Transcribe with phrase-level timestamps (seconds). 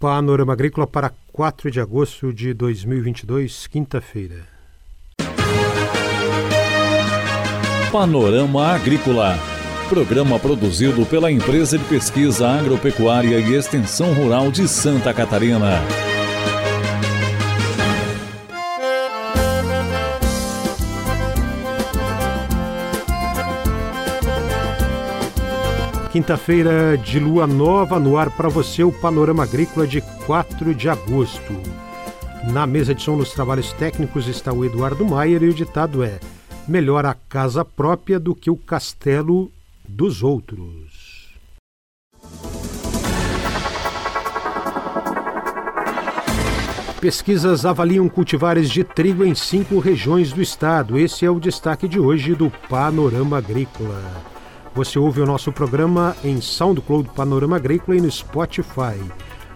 [0.00, 4.46] Panorama Agrícola para 4 de agosto de 2022, quinta-feira.
[7.92, 9.38] Panorama Agrícola.
[9.90, 15.82] Programa produzido pela Empresa de Pesquisa Agropecuária e Extensão Rural de Santa Catarina.
[26.12, 31.52] Quinta-feira de lua nova no ar para você, o Panorama Agrícola de 4 de agosto.
[32.52, 36.18] Na mesa de som nos trabalhos técnicos está o Eduardo Maier e o ditado é:
[36.66, 39.52] melhor a casa própria do que o castelo
[39.88, 41.30] dos outros.
[47.00, 50.98] Pesquisas avaliam cultivares de trigo em cinco regiões do estado.
[50.98, 54.39] Esse é o destaque de hoje do Panorama Agrícola.
[54.74, 58.98] Você ouve o nosso programa em SoundCloud Panorama Agrícola e no Spotify.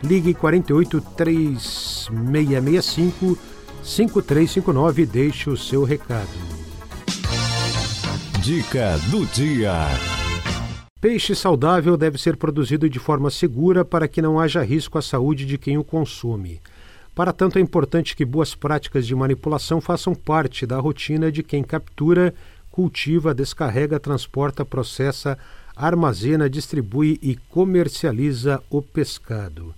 [0.03, 3.39] Ligue 48 3665
[3.83, 6.29] 5359 e deixe o seu recado.
[8.41, 9.87] Dica do dia.
[11.01, 15.47] Peixe saudável deve ser produzido de forma segura para que não haja risco à saúde
[15.47, 16.61] de quem o consome.
[17.15, 21.63] Para tanto, é importante que boas práticas de manipulação façam parte da rotina de quem
[21.63, 22.35] captura
[22.75, 25.39] cultiva, descarrega, transporta, processa,
[25.77, 29.73] armazena, distribui e comercializa o pescado.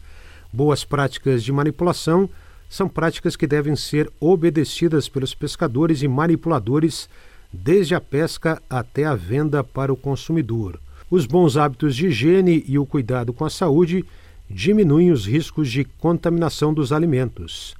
[0.51, 2.27] Boas práticas de manipulação
[2.71, 7.07] são práticas que devem ser obedecidas pelos pescadores e manipuladores
[7.53, 10.81] desde a pesca até a venda para o consumidor.
[11.11, 14.07] Os bons hábitos de higiene e o cuidado com a saúde
[14.49, 17.77] diminuem os riscos de contaminação dos alimentos.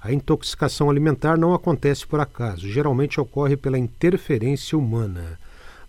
[0.00, 5.38] A intoxicação alimentar não acontece por acaso, geralmente ocorre pela interferência humana.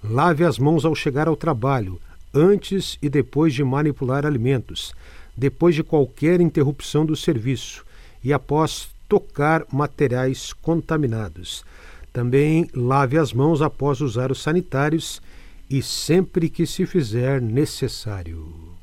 [0.03, 1.99] Lave as mãos ao chegar ao trabalho,
[2.33, 4.93] antes e depois de manipular alimentos,
[5.37, 7.85] depois de qualquer interrupção do serviço
[8.23, 11.63] e após tocar materiais contaminados.
[12.11, 15.21] Também lave as mãos após usar os sanitários
[15.69, 18.78] e sempre que se fizer necessário.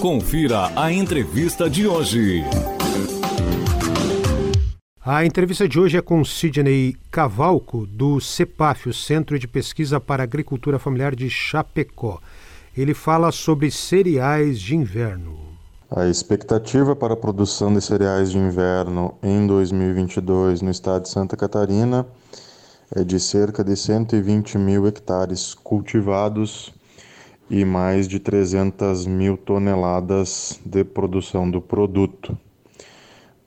[0.00, 2.44] Confira a entrevista de hoje.
[5.04, 10.22] A entrevista de hoje é com Sidney Cavalco, do CEPAF, o Centro de Pesquisa para
[10.22, 12.20] Agricultura Familiar de Chapecó.
[12.76, 15.36] Ele fala sobre cereais de inverno.
[15.90, 21.36] A expectativa para a produção de cereais de inverno em 2022 no estado de Santa
[21.36, 22.06] Catarina
[22.94, 26.72] é de cerca de 120 mil hectares cultivados
[27.50, 32.36] e mais de 300 mil toneladas de produção do produto.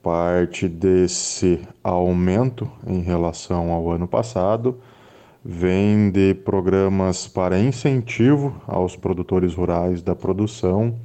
[0.02, 4.80] Parte desse aumento em relação ao ano passado
[5.44, 10.98] vem de programas para incentivo aos produtores rurais da produção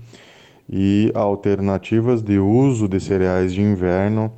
[0.68, 4.32] e alternativas de uso de cereais de inverno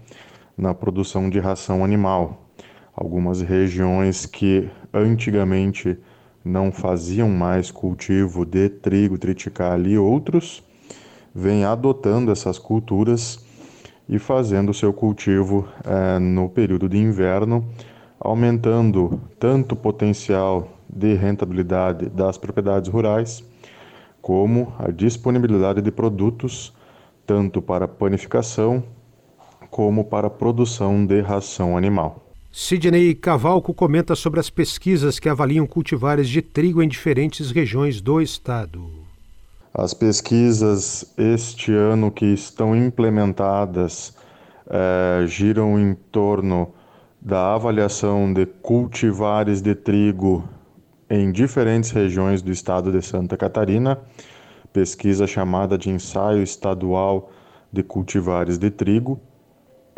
[0.58, 2.50] na produção de ração animal.
[2.94, 5.98] Algumas regiões que antigamente
[6.50, 10.64] não faziam mais cultivo de trigo, triticale e outros,
[11.34, 13.46] vêm adotando essas culturas
[14.08, 17.64] e fazendo seu cultivo é, no período de inverno,
[18.20, 23.44] aumentando tanto o potencial de rentabilidade das propriedades rurais,
[24.20, 26.74] como a disponibilidade de produtos,
[27.26, 28.84] tanto para panificação
[29.70, 32.29] como para produção de ração animal.
[32.52, 38.20] Sidney Cavalco comenta sobre as pesquisas que avaliam cultivares de trigo em diferentes regiões do
[38.20, 38.90] estado.
[39.72, 44.16] As pesquisas este ano que estão implementadas
[44.68, 46.74] eh, giram em torno
[47.22, 50.44] da avaliação de cultivares de trigo
[51.08, 54.00] em diferentes regiões do estado de Santa Catarina,
[54.74, 57.32] pesquisa chamada de Ensaio Estadual
[57.72, 59.20] de Cultivares de Trigo,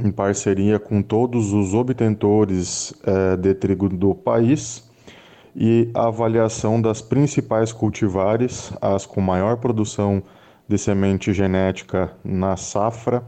[0.03, 4.89] em parceria com todos os obtentores é, de trigo do país
[5.55, 10.23] e a avaliação das principais cultivares, as com maior produção
[10.67, 13.23] de semente genética na safra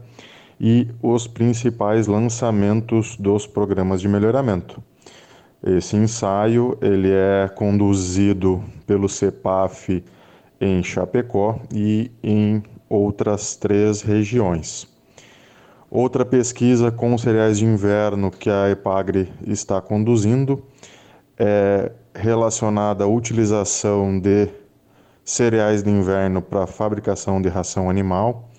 [0.58, 4.82] e os principais lançamentos dos programas de melhoramento.
[5.62, 10.04] Esse ensaio ele é conduzido pelo CEPAF
[10.60, 14.93] em Chapecó e em outras três regiões.
[15.96, 20.60] Outra pesquisa com cereais de inverno que a Epagre está conduzindo
[21.38, 24.48] é relacionada à utilização de
[25.24, 28.50] cereais de inverno para fabricação de ração animal.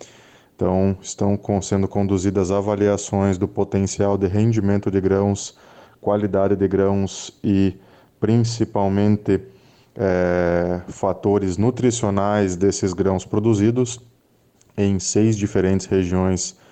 [0.55, 5.57] Então, estão sendo conduzidas avaliações do potencial de rendimento de grãos,
[5.99, 7.75] qualidade de grãos e
[8.17, 9.41] principalmente
[9.93, 13.99] é, fatores nutricionais desses grãos produzidos
[14.77, 16.63] em seis diferentes regiões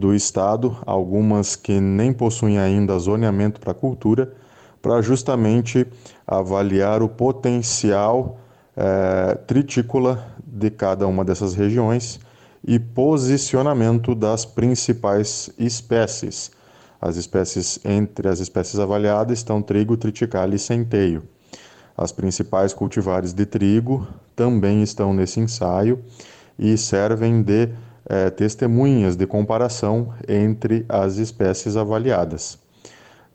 [0.00, 4.32] do estado, algumas que nem possuem ainda zoneamento para cultura,
[4.80, 5.86] para justamente
[6.26, 8.40] avaliar o potencial
[8.74, 12.18] é, tritícola de cada uma dessas regiões
[12.66, 16.50] e posicionamento das principais espécies.
[16.98, 21.22] As espécies entre as espécies avaliadas estão trigo, triticale e centeio.
[21.96, 26.02] As principais cultivares de trigo também estão nesse ensaio
[26.58, 27.68] e servem de
[28.10, 32.58] é, testemunhas de comparação entre as espécies avaliadas.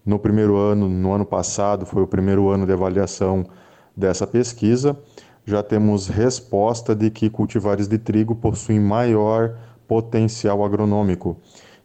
[0.05, 3.45] No primeiro ano, no ano passado, foi o primeiro ano de avaliação
[3.95, 4.97] dessa pesquisa,
[5.45, 9.55] já temos resposta de que cultivares de trigo possuem maior
[9.87, 11.37] potencial agronômico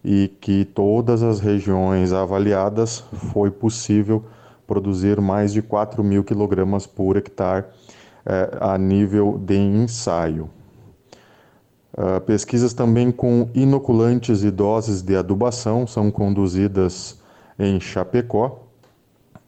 [0.04, 4.24] e que todas as regiões avaliadas foi possível
[4.66, 7.66] produzir mais de 4 mil quilogramas por hectare
[8.26, 10.50] eh, a nível de ensaio.
[11.92, 17.18] Uh, pesquisas também com inoculantes e doses de adubação são conduzidas
[17.58, 18.60] em Chapecó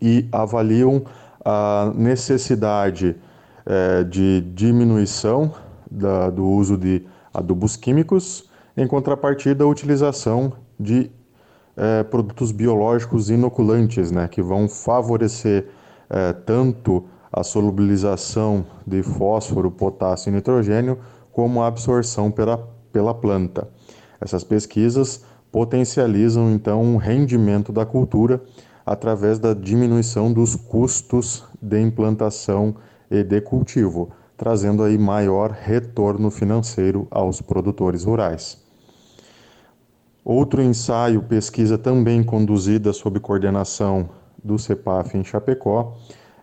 [0.01, 1.05] e avaliam
[1.45, 3.17] a necessidade
[3.65, 5.53] eh, de diminuição
[5.91, 11.11] da, do uso de adubos químicos, em contrapartida, a utilização de
[11.77, 15.67] é, produtos biológicos inoculantes, né, que vão favorecer
[16.11, 20.99] é, tanto a solubilização de fósforo, potássio e nitrogênio,
[21.33, 22.59] como a absorção pela,
[22.93, 23.69] pela planta.
[24.21, 28.41] Essas pesquisas potencializam então o rendimento da cultura
[28.85, 32.77] através da diminuição dos custos de implantação
[33.11, 38.61] e de cultivo, trazendo aí maior retorno financeiro aos produtores rurais.
[40.25, 44.09] Outro ensaio, pesquisa também conduzida sob coordenação
[44.43, 45.97] do CEPAF em Chapecó,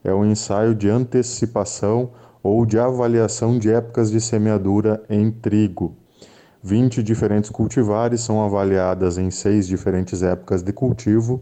[0.03, 5.95] é o ensaio de antecipação ou de avaliação de épocas de semeadura em trigo.
[6.61, 11.41] 20 diferentes cultivares são avaliadas em seis diferentes épocas de cultivo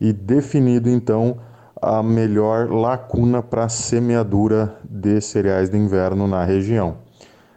[0.00, 1.36] e definido então
[1.80, 6.98] a melhor lacuna para semeadura de cereais de inverno na região.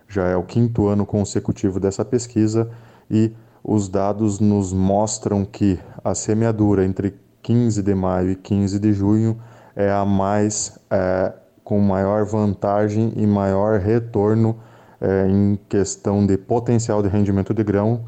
[0.07, 2.69] Já é o quinto ano consecutivo dessa pesquisa
[3.09, 3.31] e
[3.63, 9.39] os dados nos mostram que a semeadura entre 15 de maio e 15 de junho
[9.75, 11.33] é a mais é,
[11.69, 14.57] com maior vantagem e maior retorno
[14.99, 18.05] é, em questão de potencial de rendimento de grão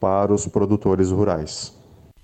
[0.00, 1.72] para os produtores rurais.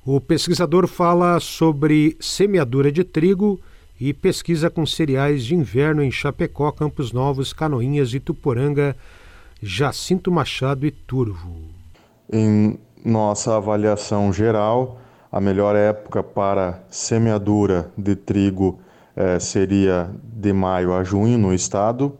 [0.05, 3.61] O pesquisador fala sobre semeadura de trigo
[4.01, 8.97] e pesquisa com cereais de inverno em Chapecó, Campos Novos, Canoinhas, Ituporanga,
[9.63, 11.69] Jacinto Machado e Turvo.
[12.33, 14.99] Em nossa avaliação geral,
[15.31, 18.81] a melhor época para semeadura de trigo
[19.21, 22.17] eh, seria de maio a junho no estado,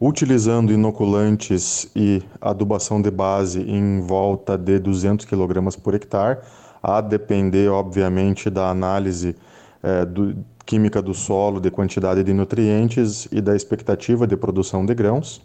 [0.00, 6.38] utilizando inoculantes e adubação de base em volta de 200 kg por hectare,
[6.82, 9.36] a depender, obviamente, da análise
[9.82, 10.34] eh, do,
[10.64, 15.42] química do solo, de quantidade de nutrientes e da expectativa de produção de grãos.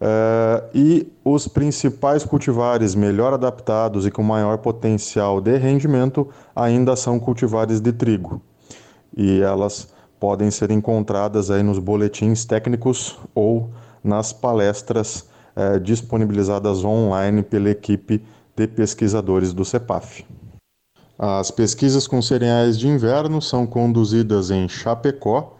[0.00, 7.20] Uh, e os principais cultivares melhor adaptados e com maior potencial de rendimento ainda são
[7.20, 8.42] cultivares de trigo.
[9.16, 9.88] E elas
[10.18, 13.70] podem ser encontradas aí nos boletins técnicos ou
[14.02, 18.24] nas palestras uh, disponibilizadas online pela equipe
[18.56, 20.24] de pesquisadores do CEPAF.
[21.18, 25.56] As pesquisas com cereais de inverno são conduzidas em Chapecó,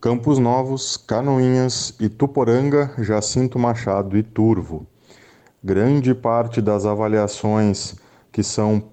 [0.00, 4.86] Campos Novos, Canoinhas, Ituporanga, Jacinto Machado e Turvo.
[5.62, 7.96] Grande parte das avaliações
[8.32, 8.84] que são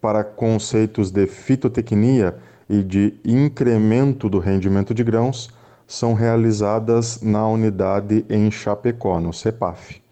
[0.00, 2.36] para conceitos de fitotecnia
[2.68, 5.50] e de incremento do rendimento de grãos
[5.86, 10.02] são realizadas na unidade em Chapecó, no CEPAF.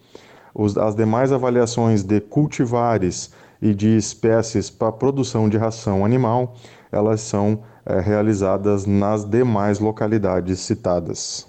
[0.79, 3.31] as demais avaliações de cultivares
[3.61, 6.55] e de espécies para produção de ração animal,
[6.91, 11.47] elas são é, realizadas nas demais localidades citadas.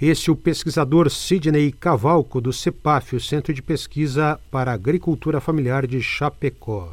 [0.00, 5.86] Este é o pesquisador Sidney Cavalco, do CEPAF, o Centro de Pesquisa para Agricultura Familiar
[5.86, 6.92] de Chapecó.